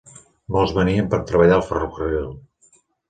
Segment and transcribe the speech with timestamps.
[0.55, 2.33] Molts venien per treballar al ferrocarril.